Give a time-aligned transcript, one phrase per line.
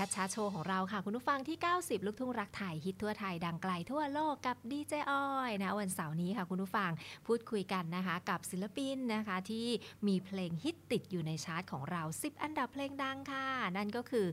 [0.00, 6.90] ชัดชาโชว์ของเราค่ะ คุณผู้ฟังที่ 90 ลูกทุ่งรักไทยฮิตทั่วไทยดังไกลทั่วโลกกับดีเจออยนะวันเสาร์นี้ค่ะ คุณผู้ฟัง
[7.26, 9.66] พูดคุยกันนะคะ กับศิลปินนะคะที่
[10.06, 14.26] มีเพลงฮิตติดอยู่ในชาร์ตของเรา 10 อันดับเพลงดังค่ะ นั่นก็คือ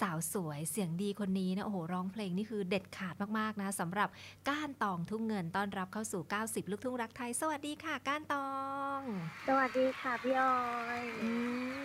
[0.00, 4.08] สาวสวยเสียงดีคนนี้นะโอ้โหร้องเพลงนี่คือเด็ดขาดมากๆนะสำหรับ
[4.48, 8.50] ก้านตองทุ่งเงินต้อนรับเข้าสู่ 90 ลูกทุ่งรักไทย สวัสดีค่ะ ก้านตอ
[8.98, 9.00] ง
[9.48, 10.58] สวัสดีค่ะพี่ออ
[10.98, 11.30] ยอื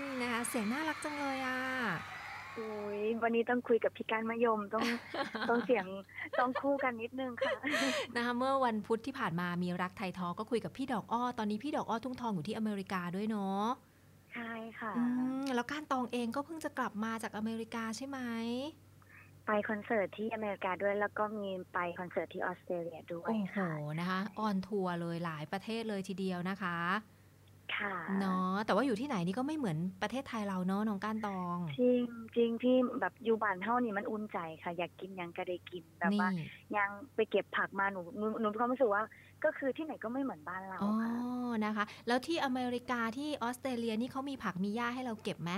[0.06, 1.60] มนะคะเสียงน่ารักจังเลยอะ
[2.56, 4.86] โอ้ยวันนี้ต้องคุยกับพี่การมะยมต้อง
[5.50, 5.86] ต้องเสียง
[6.40, 7.54] ต้องคู่กันนิดนึงค่ะ
[8.16, 13.66] นะคะเมื่อวันพุธที่ผ่านมามีรักไทยทอก็คุยกับพี่ดอกอ้อตอนนี้พี่ดอกอ้อทุ่งทองอยู่ที่อเมริกาด้วยเนาะ
[14.34, 15.04] ใช่ค่ะอื
[15.44, 18.20] มแล้วก้านตองเองก็เพิ่งจะกลับมาจากอเมริกาใช่ไหม
[19.46, 23.70] ไปคอนเสิร์ตที่อเมริกาด้วยแล้วก็มีไปคอนเสิร์ตที่ออสเตรเลียด้วยโอ้โหค่ะ
[24.00, 27.15] นะคะ on tour เลยหลายประเทศเลยทีเดียวนะคะค่ะ
[28.20, 32.02] เนาะแต่ว่าอยู่ที่ไหนนี่ก็ไม่เหมือนประเทศไทยเราเนาะน้องก้านตอง จริง
[32.36, 36.30] จริงพี่แบบอยู่บ้านเท่านี่มันอุ่นใจค่ะ อยากกินหยังก็ได้กินแบบนี่ว่า
[36.78, 39.04] ยังไปเก็บผักมาหนูหนูหนูมีความรู้สึกว่า
[39.44, 41.14] ก็คือที่ไหนก็ไม่เหมือนบ้านเราอ๋อค่ะ
[41.66, 45.52] นะคะ แล้วที่อเมริกาที่ออสเตรเลียนี่เขามีผักมีหญ้าให้เราเก็บไหม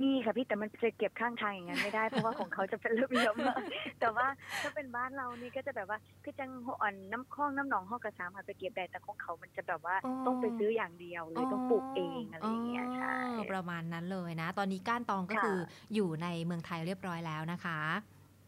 [0.00, 3.62] มีค่ะพี่แต่มันจะเก็บข้างทางอย่างนั้นไม่ได้เพราะว่าของเขาจะเป็นระเบียบมาก
[4.00, 4.26] แต่ว่า
[4.62, 15.58] ถ้าเป็นบ้านเรานี่ก็จะแบบว่าคือจังอ่อนน้ำคลองน้ำหนองห้องกระสามารถไปเก็บได้แต่ของเขามันจะแบบว่าอ๋อต้องไปซื้ออย่างเดียวเลยต้องปลูกเองอะไรอย่างเงี้ยใช่อ๋อประมาณนั้นเลยนะ ตอนนี้ก้านตองก็ค่ะคือ
[15.94, 17.80] อยู่ในเมืองไทยเรียบร้อยแล้วนะคะ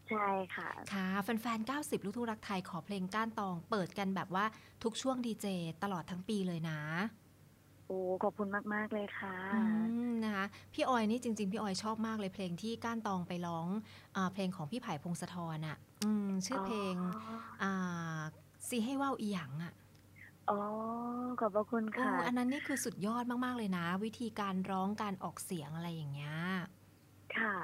[0.09, 4.45] ใช่ค่ะ ค่ะแฟนๆ 90 ลูกทุ่งรักไทยขอเพลงก้านตอง เปิดกันแบบว่า
[4.83, 5.47] ทุกช่วงดีเจ
[5.83, 6.79] ตลอดทั้งปีเลยนะ
[7.87, 9.59] โอ้ขอบคุณมาก ๆ เลยค่ะอื
[10.07, 13.67] มนะคะพี่ออยนี่จริง ๆ พี่ออยชอบมากเลยเพลงที่ก้านตองไปร้อง
[14.15, 16.95] อาเพลงของพี่ไผ่พงศธรอะอืมชื่อเพลง
[17.61, 18.19] อ่า
[18.67, 19.73] ซีให้ว่าวอีหยังอะ
[20.49, 20.55] อ๋อ
[21.39, 26.35] ขอบพระคุณโอ้ค่ะอันนั้นนี่คือสุดยอดมากๆเลยนะ วิธีการร้องการออกเสียงอะไรอย่างเงี้ย
[27.33, 27.55] ค่ะ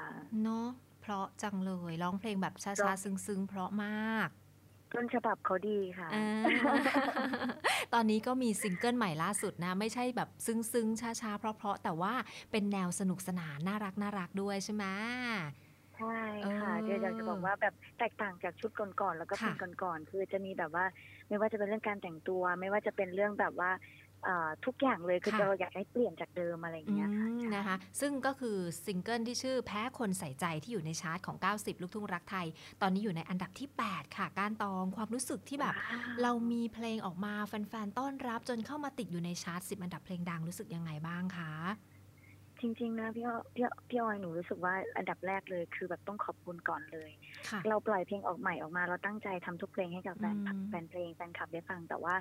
[0.42, 0.66] เนาะ
[1.00, 4.28] เพราะจังเลยร้องเพลงแบบร้ช้าองๆซึ้งๆ เพราะมาก
[4.94, 6.26] ต้นฉบับเขาดีค่ะอ่า
[7.94, 12.14] ตอนนี้ก็มีซิงเกิลใหม่ล่าสุดนะ ไม่ใช่แบบซึ้งๆช้าๆ เพราะๆ แต่ว่า
[12.50, 14.84] เป็นแนวสนุกสนานน่ารักน่ารักด้วยใช่ไหม
[15.98, 16.20] ใช่
[16.58, 20.84] ค่ะเออเดี๋ยวอยากจะบอกว่าแบบแตกต่างจากชุดก่อนๆแล้วก็เพลงค่ะก่อนๆคือจะมีแบบว่า
[21.28, 23.80] ไม่ว่าจะเป็นเรื่องการแต่งตัว ไม่ว่าจะเป็นเรื่องแบบว่าเอ่อ
[24.64, 32.46] ทุกอย่างเลยคือค่ะเราอยากให้เปลี่ยนจากเดิมอะไรอย่างอืเงี้ยค่ะมนะคะ ซึ่งก็คือซิงเกิลที่ชื่อแพ้คนใส่ใจที่อยู่ในชาร์ตของ 90 ลูกทุ่งรักไทย
[32.82, 41.52] ตอนนี้อยู่ในอันดับที่ 8 ค่ะก้านตองความรู้สึกที่แบบว้าวเรามีเพลงออกมาแฟนๆต้อนรับจนเข้ามาติดอยู่ในชาร์ต10 อันดับเพลงดังรู้สึกยังไงบ้างคะ
[42.60, 47.10] จริงๆนะพี่อ้อพี่พี่ออยหนูรู้สึกว่าอันดับแรกเลยคือแบบต้องขอบคุณก่อนเลย
[47.48, 52.14] ค่ะเราปล่อยเพลงออกใหม่ออกมาเราตั้งใจทำทุกเพลงให้กับแฟนอืมแฟนเพลงแฟนคลับได้ฟังแต่ว่า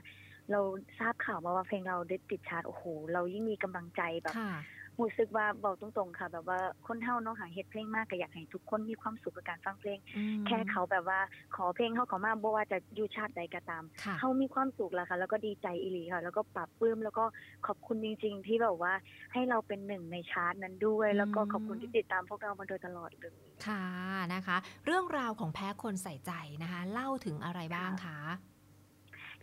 [0.52, 0.62] เรา
[1.00, 4.54] ทราบข่าวมาว่าเพลงเราได้ติดชาร์ตโอ้โหเรายิ่งมีกำลังใจแบบค่ะ
[5.00, 11.20] รู้สึกว่าบอกตรงๆค่ะ แบบว่าคนเฮาเนาะหาเฮ็ดเพลงมากก็อยากให้ทุกคนมีความสุขกับการฟังเพลงอืมแค่เขาแบบว่า
[11.56, 17.24] ขอเพลงเขาขอมาบ่ว่าจะอยู่ชาติใดก็ตามค่ะเขามีความสุขแล้วค่ะ แล้วก็ดีใจอีหลีค่ะ แล้วก็ปรับปลื้มแล้วก็
[17.68, 18.94] ขอบคุณจริง ๆ ที่แบบว่า
[19.34, 23.86] ให้เราเป็นหนึ่งในชาร์ตนั้นด้วย แล้วก็ขอบคุณที่ติดตามพวกเรามาโดยตลอดเลยค่ะ
[24.34, 26.32] นะคะ เรื่องราวของแพ้คนใส่ใจ
[26.64, 28.20] นะคะ เล่าถึงอะไรบ้างคะ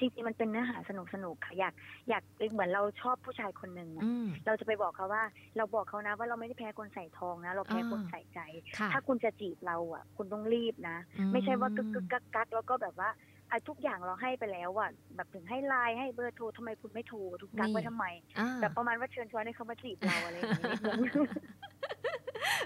[0.00, 0.90] จริงๆมันเป็นเนื้อหาส
[1.24, 1.74] นุกๆค่ะอยาก
[2.08, 2.22] อยาก
[2.52, 5.22] เหมือนเราชอบผู้ชายคนหนึ่งอะอืมเราจะไปบอกเขาว่า
[5.56, 8.40] เราบอกเขานะว่าเราไม่ได้แพ้คนใส่ทองนะ เราแพ้คนใส่ใจ
[8.78, 13.10] ค่ะถ้าคุณจะจีบเราอะ คุณต้องรีบนะอืมไม่ใช่ว่ากึกกึกกักกักแล้วก็แบบว่า
[13.50, 18.06] ไอ้ทุกอย่างเราให้ไปแล้วอะแบบถึงให้ไลน์ให้เบอร์โทรทำไมคุณไม่โทรทุกกักไว้ทำไม
[18.38, 21.00] อ่าแบบประมาณว่าเชิญชวนให้เขามาจีบเราอะไรอย่างนี้นิดนึง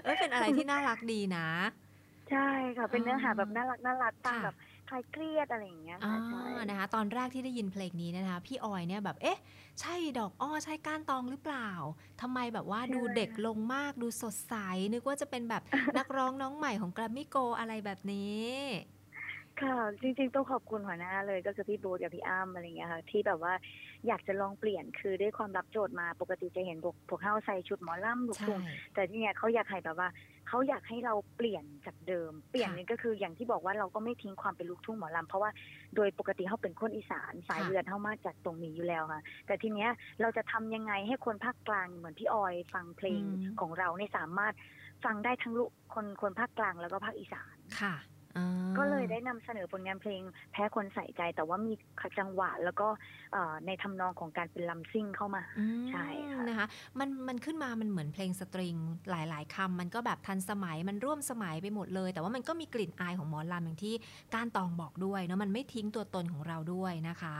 [0.03, 1.47] เอ้ยเป็นอะไรที่น่ารักดีนะ
[2.29, 4.55] ใช่ค่ะเป็นเนื้อหาแบบน่ารักน่ารักฟังค่ะแบบ
[4.89, 9.39] คลายเครียดอะไรอย่างเงี้ยอ่าค่ะใช่นะคะ ตอนแรกที่ได้ยินเพลงนี้นะคะ พี่ออยเนี่ยแบบเอ๊ะ
[9.81, 11.69] ใช่ดอกอ้อใช่ก้านตองหรือเปล่า
[12.21, 14.55] ทำไมแบบว่าดูเด็กลงมากดูสดใส
[14.93, 15.63] นึกว่าจะเป็นแบบ
[15.97, 18.43] นักร้องน้องใหม่ของแกรมมี่โกอะไรแบบนี้
[19.61, 23.53] ค่ะ จริงๆ ต้องขอบคุณหัวหน้าเลยก็คือพี่โบ๊ทกับพี่อ้ำอะไรอย่างเงี้ยค่ะที่แบบว่า
[24.07, 28.59] อยากจะลองเปลี่ยนคือด้วยความรับโจทย์มาปกติจะเห็นพวกพวกเฮาใส่ชุดหมอลำลูกใช่ทุ่ง
[28.93, 30.09] แต่ที่เนี้ยเขาอยากให้แบบว่า
[30.47, 35.51] เขาอยากให้เราเปลี่ยนจากเดิม เปลี่ยนค่ะนี่ก็คืออย่างที่บอกว่าเราก็ไม่ทิ้งความเป็นลูกทุ่งหมอลำเพราะว่า
[35.95, 39.89] โดยปกติเขาเป็นคนอีสานสายค่ะเลือดเขามาจากตรงนี้อยู่แล้วค่ะ แต่ทีเนี้ย
[40.21, 44.53] เราจะทำยังไงให้คนภาคกลางเหมือนพี่ออยฟังเพลงอืมของเราเนี่ยสามารถ
[45.05, 48.12] ฟังได้ทั้งลูกคนคนภาคกลางแล้วก็ภาคอีสานค่ะอ่า
[48.77, 50.21] ก็เลยได้นำเสนอผลงานเพลง
[50.51, 51.73] แพ้คนใส่ใจ แต่ว่ามี
[52.19, 52.87] จังหวะแล้วก็
[53.33, 56.67] เอ่อในทำนองของการเป็นลำซิ่งเข้ามาอืมใช่ค่ะนะคะ
[56.99, 58.75] มันมันขึ้นมามันเหมือนเพลงสตริง
[59.09, 63.93] หลาย ๆคำมันก็แบบทันสมัยมันร่วมสมัยไปหมดเลย แต่ว่ามันก็มีกลิ่นอายของหมอลำอย่างที่
[64.33, 67.37] ก้านตองบอกด้วยเนาะมันไม่ทิ้งตัวตนของเราด้วยนะคะ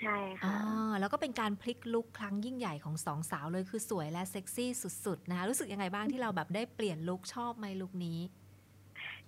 [0.00, 4.70] ใช่อ่าค่ะแล้วก็เป็นการพลิกลุคครั้งยิ่งใหญ่ของสองสาวเลยคือสวยและเซ็กซี่
[5.04, 8.18] สุด ๆ นะคะรู้สึกยังไงบ้างที่เราแบบได้เปลี่ยนลุคชอบไหมลุคนี้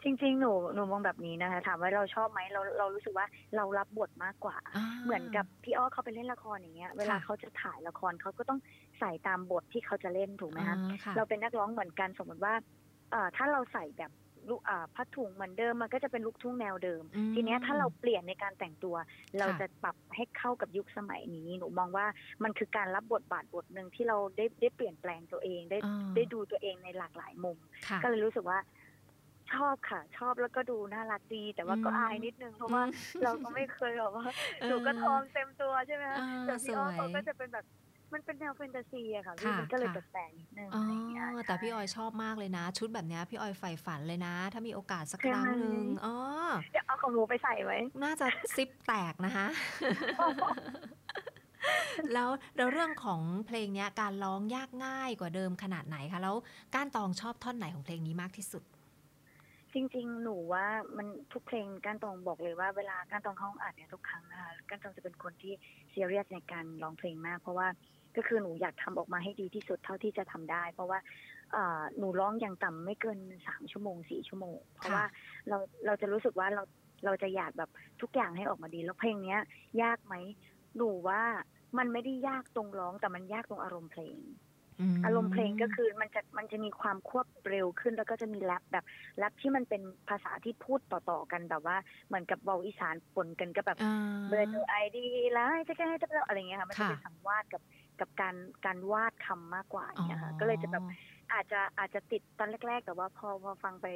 [0.05, 3.27] จริง ๆ หนูหนูมองแบบนี้นะคะถามว่าเราชอบไหมเราเรารู้สึกว่า
[3.57, 8.59] เรารับบทมากกว่า อ่า เหมือนกับพี่อ้อเขาไปเล่นละครอย่างเงี้ย เวลาค่ะเขาจะถ่ายละครเขาก็ต้อง
[8.99, 12.55] ใส่ตามบทที่เขาจะเล่นถูกไหมคะอ่าค่ะเราเป็นนักร้องเหมือนกันสมมติว่า
[13.11, 14.13] เอ่อถ้าเราใส่แบบ
[14.51, 18.97] ลูกอ่าผ้าถุงเหมือนเดิมมันก็จะเป็นลูกทุ่งแนวเดิม อืม ทีเนี้ยถ้าเราเปลี่ยนในการแต่งตัว
[19.39, 22.07] เราค่ะจะปรับให้เข้ากับยุคสมัยนี้หนูมองว่า
[22.45, 27.59] มันคือการรับบทบาทบทหนึ่งที่เราได้ได้เปลี่ยนแปลงตัวเองได้อ่าได้ดูตัวเองในหลากหลายมุม
[27.89, 28.59] ค่ะ ก็เลยรู้สึกว่า
[29.53, 32.83] ชอบค่ะ ชอบแล้วก็ดูน่ารักดี แต่ว่าก็อืมอายนิดนึงเพราะว่า
[33.15, 34.27] อืมเราก็ไม่เคยแบบว่า
[34.59, 37.65] เออหนูก็ทองเต็มตัวใช่ไหมคะอ่าแต่พี่อ้อสวยเขาก็จะเป็นแบบ
[38.13, 46.15] มันเป็นแนวแฟนตาซีอะค่ะพี่ค่ะมันก็เลยค่ะแปลกๆนิดนึงอ๋ออะไรอย่างเงี้ยแต่พี่อใช่อยชอบมากเลยนะ ชุดแบบเนี้ยพี่ออยใฝ่ฝันเลยนะ ถ้ามีโอกาสสักใช่ครั้งไหมหนึ่งอ๋อ
[46.71, 49.47] เดี๋ยวเอาของหนูไปใส่ไว้ น่าจะซิปแตกนะคะ
[52.15, 56.37] แล้วแล้วเรื่องของเพลงเนี้ยการร้องยากง่ายกว่าเดิมขนาดไหนคะแล้ว
[56.75, 58.63] ก้านตองชอบท่อนไหนของเพลงนี้มากที่สุด
[59.75, 60.67] จริง ๆ หนูว่า
[60.97, 65.53] มันทุกเพลงก้านตองบอกเลยว่าเวลาก้านตองเข้าห้องอัดเนี่ยทุกครั้งนะคะก้านตองจะเป็นคนที่
[65.93, 67.69] ซีเรียสในการร้องเพลงมาก เพราะว่า
[68.17, 70.99] ก็คือหนูอยากทำออกมาให้ดีที่สุดเท่าที่จะทำได้ เพราะว่า
[71.53, 75.05] เอ่อหนูร้องอย่างต่ำไม่เกินสามชั่วโมงสี่ชั่วโมง เพราะว่า
[75.49, 76.63] เราเราจะรู้สึกว่าเรา
[77.05, 77.71] เราจะอยากแบบ
[78.01, 79.41] ทุกอย่างให้ออกมาดี แล้วเพลงเนี้ย
[79.83, 80.15] ยากไหม
[80.77, 81.23] หนูว่า
[81.79, 84.23] มันไม่ได้ยากตรงร้องแต่มันยากตรงอารมณ์เพลงม
[85.05, 88.85] อารมณ์เพลงก็คือมันจะมันจะมีความควบเร็วขึ้นแล้วก็จะมีแรปแบบ
[89.19, 91.77] แรปที่มันเป็นภาษาที่พูดต่อๆกันแบบว่า
[92.07, 93.93] เหมือนกับเบาอีสานปนกันก็แบบอ่า
[94.29, 97.63] เบอร์ตัวไอดีไลน์จะแก้จะอะไรอย่างเงี้ยค่ะมันจะเป็นค่ะสังวาดกับ
[98.01, 98.35] กับการ
[98.67, 100.85] การวาดคำมากกว่าอย่างเงี้ยค่ะอ๋อก็เลยจะแบบ
[101.33, 103.87] อาจจะอาจจะติดตอนแรก ๆ แต่ว่าพอพอฟังไป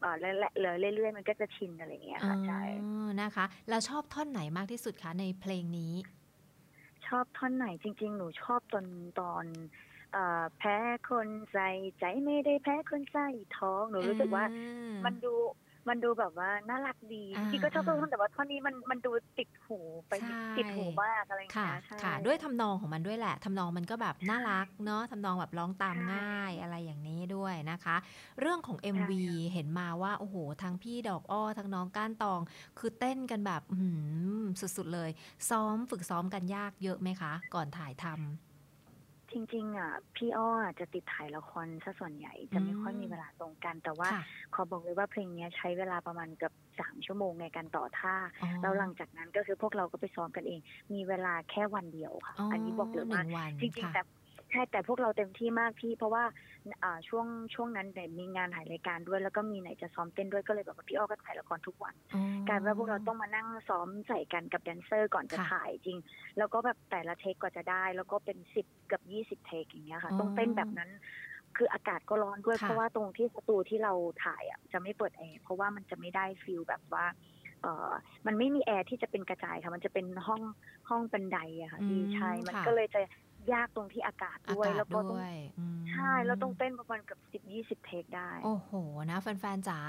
[0.00, 5.94] เอ่อเรื่อยๆมันก็จะชินอะไรอย่างเงี้ยค่ะใช่อ๋อนะคะ แล้วชอบท่อนไหนมากที่สุดคะในเพลงนี้
[7.06, 8.86] ชอบท่อนไหนจริง ๆ หนูชอบตอน
[9.20, 9.87] ตอนเอ่อ
[10.58, 10.76] แพ้
[11.10, 11.68] คนใส่
[11.98, 15.34] ใจไม่ได้แพ้คนใส่ท้องหนูรู้สึกว่าอืมมันดู
[15.88, 19.78] มันดูแบบว่าน่ารักดีอ่าจริงๆก็ชอบทุกอ่าท่อนแต่ว่าท่อนนี้มันมันดูติดหู
[20.08, 27.96] ไปใช่ติดหูมากอะไรอย่างค่ะเงี้ยใช่ค่ะ ด้วยทำนองของมันด้วยแหละทำนองมันก็แบบน่ารักเนาะทำนองแบบร้องตามใช่ง่ายอะไรอย่างนี้ด้วยนะคะ
[28.40, 29.12] เรื่องของ MV
[29.52, 32.40] เห็นมาว่าโอ้โหทั้งพี่ดอกอ้อทั้งน้องก้านตอง
[32.78, 33.92] คือเต้นกันแบบอื้อหื
[34.40, 34.42] อ
[34.76, 35.10] สุดๆเลย
[35.50, 38.47] ซ้อมฝึกซ้อมกันยากเยอะไหมคะ ก่อนถ่ายทำ
[39.30, 44.20] จริงๆอะพี่อ้ออะจะติดถ่ายละครซะส่วนใหญ่จะไม่ค่อยอืมมีเวลาตรงกัน แต่ว่าค่ะ
[44.54, 50.60] ขอบอกเลยว่าเพลงเนี้ยใช้เวลาประมาณเกือบสามชั่วโมงในการต่อท่าอ๋อแล้วหลังจากนั้นก็คือพวกเราก็ไปซ้อมกันเอง
[50.92, 54.00] มีเวลาแค่วันเดียวค่ะ อันนี้บอกเลยหว่านึ่งวันจริงๆค่ะแต่
[54.50, 56.24] ใช่แต่พวกเราเต็มที่มากพี่ เพราะว่า
[56.84, 65.98] อ่าช่วงช่วงนั้นเนี่ยมีงานถ่ายรายการด้วย แล้วก็มีไหนจะซ้อมเต้นด้วยก็เลยแบบว่าพี่อ้อก็ถ่ายละครทุกวันอ๋อกลายเป็นว่าพวกเราต้องมานั่งซ้อมใส่กันกับแดนเซอร์ก่อนจะค่ะถ่ายจริง
[66.38, 70.90] แล้วก็แบบแต่ละ take กว่าจะได้ แล้วก็เป็นสิบเกือบยี่สิบ take อย่างเงี้ยค่ะอ๋อต้องเต้นแบบนั้น
[71.56, 73.92] คืออากาศก็ร้อนด้วยค่ะเพราะว่าตรงที่สตูที่เรา
[74.24, 77.06] ถ่ายอะจะไม่เปิดแอร์เพราะว่ามันจะไม่ได้ feel แบบว่า
[77.62, 77.90] เออ
[78.26, 80.42] มันไม่มีแอร์ที่จะเป็นกระจายค่ะ มันจะเป็นห้อง
[80.88, 83.00] ห้องบันไดอะค่ะพี่อืมใช่ มันค่ะก็เลยจะ
[83.52, 88.70] ยากตรงที่อากาศด้วย อากาศแล้วก็ต้องด้วยอืมใช่ แล้วต้องเต้นประมาณเกือบยี่สิบ take ได้ โอ้โห
[89.10, 89.80] นะแฟนๆจ๋า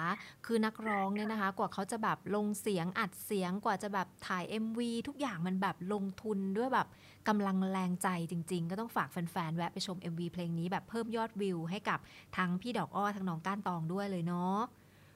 [0.45, 6.87] คือนักร้องเนี่ยนะคะ กว่าเขาจะแบบลงเสียงอัดเสียงกว่าจะแบบถ่าย MV ทุกอย่างมันแบบลงทุนด้วยแบบ
[7.27, 11.99] กำลังแรงใจจริง ๆ ก็ต้องฝากแฟนๆแวะไปชม MV เพลงนี้แบบเพิ่มยอดวิวให้กับ
[12.37, 14.59] ทั้งพี่ดอกอ้อทั้งน้องก้านตองด้วยเลยเนาะ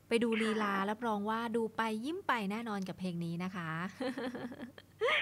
[0.07, 3.69] ไปดูลีลารับรองว่าดูไปยิ้มไปแน่นอนกับเพลงนี้นะคะ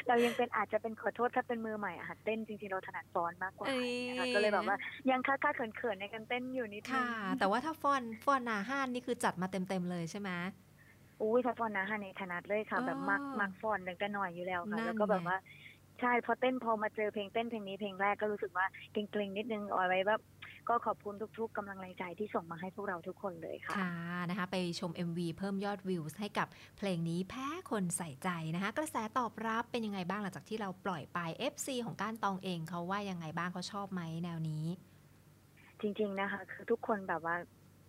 [0.07, 4.77] เรายังเป็นอาจจะเป็นขอโทษถ้าเป็นมือใหม่อะค่ะเต้นจริงๆเราถนัดซ้อนมากกว่าเอ้ย นะคะก็เลยแบบว่า
[5.11, 10.29] ยังค่าๆเขินๆในการเต้นอยู่นิดนึค่ะงแต่ว่าถ้าฟอนฟอนนาห้านนี่คือจัดมาเต็มๆเลยใช่ไหม
[11.21, 15.35] อุ้ยถ้าฟอนนะฮะในถนัดเลยค่ะ แบบมักอ๋อมักฟอนตั้งแต่หน่อยอยู่แล้วค่ะ นั่นแล้วก็แบบไงว่า
[16.01, 20.21] ใช่พอเต้นพอมาเจอเพลงเต้นเพลงนี้เพลงแรกก็รู้สึกว่าเกรงๆนิดนึงเอาไว้แบบ
[20.69, 23.93] ก็ขอบคุณทุกๆกำลังแรงใจที่ส่งมาให้พวกเราทุกคนเลยค่ะค่ะ
[24.29, 31.19] นะคะไปชม MV เพิ่มยอดวิวให้กับเพลงนี้แพ้คนใส่ใจนะคะกระแสตอบรับเป็นยังไงบ้างหลังจากที่เราปล่อยไป
[31.53, 34.65] FC ของก้านตองเองเขาว่ายังไงบ้างเขาชอบไหมแนวนี้
[35.81, 37.35] จริง ๆนะคะ คือทุกคนแบบว่า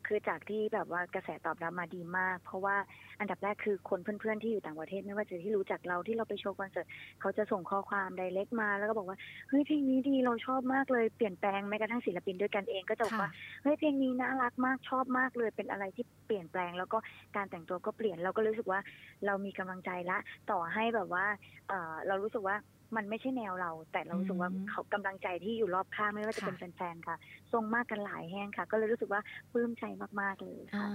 [0.07, 2.77] คือจากที่แบบว่ากระแสตอบรับมาดีมาก เพราะว่า
[3.21, 6.87] อันดับแรกคือคนเพื่อนๆที่อยู่ต่างประเทศไม่ว่าจะที่รู้จักเราที่เราไปโชว์คอนเสิร์ต
[7.21, 9.19] เขาจะส่งข้อความไดเรกมา แล้วก็บอกว่า
[9.49, 13.31] เฮ้ยเพลงนี้ดีเราชอบมากเลยเปลี่ยนแปลงแม้กระทั่งศิลปินด้วยกันเองก็จะบอกว่า
[13.63, 16.99] เฮ้ยเพลงนี้น่ารักมากชอบมากเลยเป็นอะไรที่เปลี่ยนแปลง แล้วก็
[17.37, 18.81] การแต่งตัวก็เปลี่ยนเราก็รู้สึกว่า
[19.27, 20.19] เรามีกำลังใจละ
[20.51, 21.25] ต่อให้แบบว่า
[21.69, 22.57] เออเรารู้สึกว่า
[22.97, 27.17] มันไม่ใช่แนวเรา แต่เรารู้สึกว่าเขากำลังใจที่อยู่รอบข้างไม่ว่าจะเป็นแฟนๆค่ะ
[27.53, 29.21] ทรงมากกันหลายแห้งค่ะ ก็เลยรู้สึกว่า
[29.53, 29.85] ปลื้มใจ
[30.21, 30.87] มากๆเลยค่ะ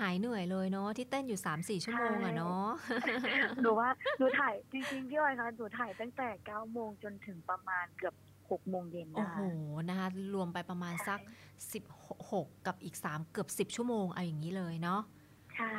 [0.00, 2.68] หายเหนื่อยเลยเนาะที่เต้นอยู่สามสี่ชั่วโมงอะเนาะ
[3.62, 8.14] หนูว่าหนูถ่ายจริงๆพี่ออยคะหนูถ่ายตั้งแต่เก้าโมงจนถึงประมาณเกือบ
[8.50, 9.40] หกโมงเย็นโอ้โห
[9.88, 11.18] นะคะรวมไปประมาณสัก
[11.72, 11.84] สิบ
[12.30, 15.00] หกกับอีกสามเกือบสิบชั่วโมงเอาอย่างนี้เลยเนาะ
[15.56, 15.72] ใช่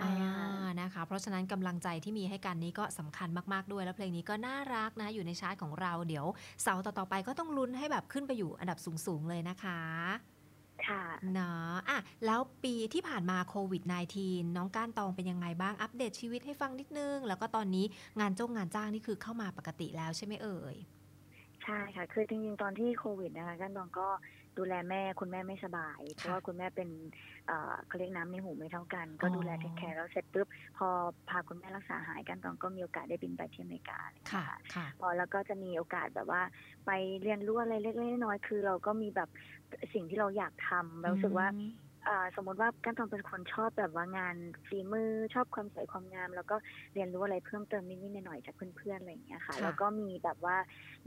[0.81, 6.25] นะคะ เพราะฉะนั้นกำลังใจที่มีให้กันนี้ก็สำคัญมากๆด้วย แล้วเพลงนี้ก็น่ารักนะ อยู่ในชาร์ตของเราเดี๋ยว
[6.63, 9.79] เสาร์ต่อๆไปก็ต้องลุ้นให้แบบขึ้นไปอยู่อันดับสูงๆเลยนะคะ
[10.87, 11.03] ค่ะ
[11.33, 13.83] เนาะอะแล้วปีที่ผ่านมาโควิด
[14.19, 17.85] -19 น้องก้านตองเป็นยังไงบ้างอัปเดตชีวิตให้ฟังนิดนึง แล้วก็ตอนนี้
[18.19, 20.75] งานจ้งงานจ้างนี่คือเข้ามาปกติแล้วใช่ไหมเอ่ย
[21.63, 24.07] ใช่ค่ะคือจริงๆตอนที่โควิดนะคะก้านตองก็
[24.57, 26.89] ดูแลแม่คุณแม่ไม่สบาย เพราะว่าคุณแม่เป็น
[27.87, 30.47] เขาเรียกน้ำในหูไม่เท่ากัน ก็ดูแล take care แล้วเสร็จปุ๊บ
[30.77, 30.87] พอ
[31.29, 33.99] พาคุณแม่รักษาหายก้านตองก็มีโอกาสได้บินไปที่อเมริกา
[34.33, 34.45] ค่ะ
[34.99, 36.41] พอแล้วก็จะมีโอกาสแบบว่า
[36.85, 36.91] ไป
[37.23, 39.29] เรียนรู้อะไรเล็กๆน้อยๆคือ เราก็มีแบบ
[39.93, 41.47] สิ่งที่เราอยากทำเรารู้สึกว่า
[42.35, 44.35] สมมติว่าก้านตองเป็นคนชอบแบบว่างาน
[44.67, 46.55] ฝีมือชอบความสวยความงาม แล้วก็
[46.93, 50.55] เรียนรู้อะไรเพิ่มเติมนิดๆหน่อยๆจากเพื่อนๆอะไรอย่างเงี้ยค่ะ แล้วก็มีแบบว่า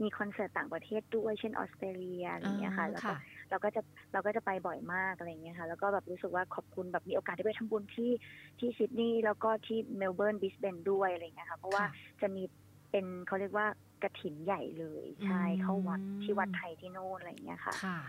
[0.01, 3.13] มีคอนเสิร์ตต่างประเทศด้วยเช่นออสเตรเลียอะไรอย่างเงี้ยค่ะแล้วก็
[3.51, 3.81] เราก็จะ
[4.13, 8.11] เราก็จะไปบ่อยมากอะไรอย่างเงี้ยค่ะ แล้วก็แบบรู้สึกว่าขอบคุณแบบมีโอกาสได้ไปทำบุญที่
[8.59, 11.83] ที่ซิดนีย์แล้วก็ที่เมลเบิร์นบริสเบนด้วยอะไรอย่างเงี้ยค่ะ เพราะว่า
[12.21, 12.43] จะมี
[12.91, 13.67] เป็นเขาเรียกว่า
[14.03, 17.99] กระถินใหญ่เลยใช่เข้าวัดที่วัดไทยที่โน่นอะไรอย่างเงี้ยค่ะค่ะ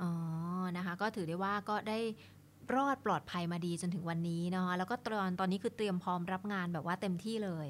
[0.00, 0.10] อ๋อ
[0.76, 1.98] นะคะ ก็ถือได้ว่าก็ได้
[2.74, 7.68] รอดปลอดภัยมาดีจนถึงวันนี้เนาะแล้วก็ตอนตอนนี้คือเตรียมพร้อมรับงานแบบว่าเต็มที่เลย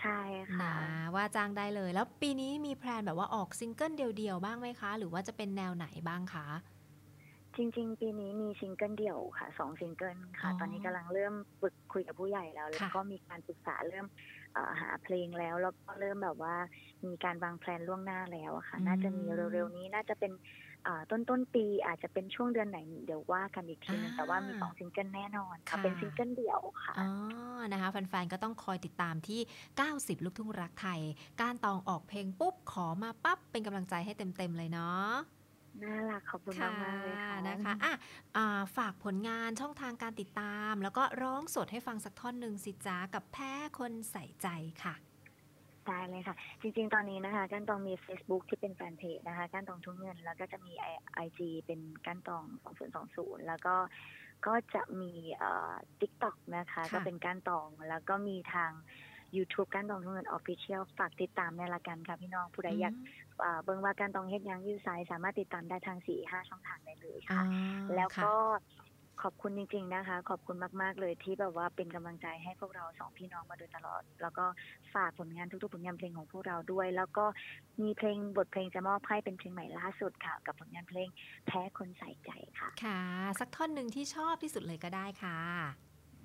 [0.00, 0.20] ใช่
[0.56, 0.72] ค่ะ
[1.14, 6.46] ว่าจ้างได้เลย แล้วปีนี้มี plan แบบว่าออกซิงเกิลเดียวๆบ้างไหมคะ หรือว่าจะเป็นแนวไหนบ้างคะ
[7.56, 14.06] จริง ๆ ปีนี้มีซิงเกิลเดี่ยวค่ะสองซิงเกิลค่ะ ตอนนี้กำลังเริ่มฝึกคุยกับผู้ใหญ่แล้ว แล้วก็มีการปรึกษาเริ่ม
[14.80, 16.56] หาเพลงแล้ว แล้วก็เริ่มแบบว่า
[17.06, 20.32] มีการวางแผนล่วงหน้าแล้วค่ะ น่าจะมีเร็วๆนี้น่าจะเป็น
[21.10, 27.08] ต้นต้นปีอาจจะเป็นช่วงเดือนไหนเดี๋ยวว่ากันอีกทีนึงแต่ว่ามีสองซิงเกิลแน่นอนค่ะเป็นซิงเกิลเดี่ยวค่ะอ๋อ
[27.72, 29.40] นะคะแฟนๆก็ต้องคอยติดตามที่
[29.82, 31.00] 90 ลูกทุ่งรักไทย
[31.40, 35.08] ก้านตองออกเพลงปุ๊บขอมาปั๊บเป็นกำลังใจให้เต็มๆเลยเนาะ
[35.84, 37.92] น่ารักขอบคุณมากมากเลยค่ะนะคะอะ
[38.76, 44.48] ฝากผลงานช่องทางการติดตาม แล้วก็ร้องสดให้ฟังสักท่อนหนึ่งสิจ้ากับแพ้คนใส่ใจ
[44.84, 44.94] ค่ะ
[45.86, 50.72] ได้เลยค่ะ จริงๆ ตอนนี้นะคะก้านตองมี Facebook ที่เป็นแฟนเพจนะคะก้านตองทุกเงิน แล้วก็จะมี
[51.14, 52.44] ไอจีเป็นก้านตอง
[52.96, 53.74] 2020แล้วก็
[54.46, 58.72] ก็จะมีเอ่อ TikTok นะคะ ก็เป็นก้านตองแล้วก็มีทาง
[59.36, 62.94] YouTube ก้านตองทุกเงินออฟฟิเชียลฝากติดตามในละกันค่ะพี่น้องผู้ใดอยาก
[63.64, 67.42] เบิ่งว่าการตองเฮ็ดยังยืดสายสามารถติดตามได้ทางสี่ห้าช่องทางได้เลยค่ะ
[67.96, 68.34] แล้วก็
[69.22, 74.44] ขอบคุณจริงๆนะคะ ขอบคุณมากๆเลยที่แบบว่าเป็นกำลังใจให้พวกเราสองพี่น้องมาโดยตลอด แล้วก็
[74.94, 77.24] ฝากผลงานทุกๆผลงานเพลงของพวกเราด้วย แล้วก็
[77.82, 81.08] มีเพลงบทเพลงจะมอบให้เป็นเพลงใหม่ล่าสุดค่ะ กับผลงานเพลง
[81.46, 83.00] แพ้คนใส่ใจค่ะ ค่ะ
[83.40, 85.38] สักท่อนหนึ่งที่ชอบที่สุดเลยก็ได้ค่ะ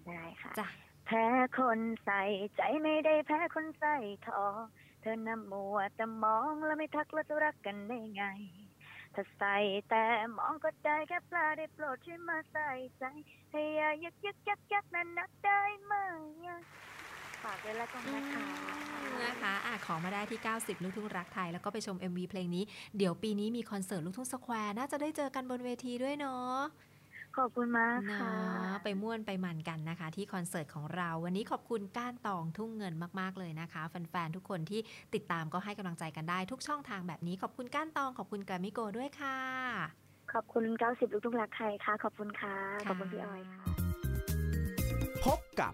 [0.07, 1.27] ได้ค่ะจ้ะแพ้
[1.60, 2.22] คนใส่
[2.58, 4.43] ใจไม่ได้แพ้คนใส่ทอ
[5.01, 8.24] เธอนำมัวแต่มองแล้วไม่ทักแล้วจะรักกันได้ไง
[9.15, 9.58] ถ้าใส่
[9.89, 10.03] แต่
[10.38, 13.03] มองก็ได้แค่ปลาได้โปรดช่วยมาใส่ใจ
[13.51, 15.93] ให้ยายึกยึกยักยักนั้นนักได้ไหม
[17.43, 18.43] ฝากด้วยละกันนะคะ
[19.24, 22.63] นะคะอะขอมาได้ที่ 90 ลูกทุ่งรักไทย แล้วก็ไปชม MV เพลงนี้
[22.98, 26.58] เดี๋ยวปีนี้มีคอนเสิร์ตลูกทุ่งสแควร์ น่าจะได้เจอกันบนเวทีด้วยเนาะ
[27.38, 28.34] ขอบคุณมากค่ะ
[28.84, 34.80] ไปม่วนไปมันกันนะคะ ที่คอนเสิร์ตของเรา วันนี้ขอบคุณก้านตองทุ่งเงินมากๆเลยนะคะแฟนๆทุกคนที่
[35.13, 39.38] ติดตามก็ให้กำลังใจกันได้ทุกช่องทางแบบนี้ ขอบคุณก้านตองขอบคุณกามิโกด้วยค่ะ
[40.34, 42.56] ขอบคุณ 90 ลูกทุ่งรักไทยค่ะ ขอบคุณค่ะ
[42.88, 43.63] ขอบคุณพี่ออยค่ะ
[45.25, 45.74] พบกับ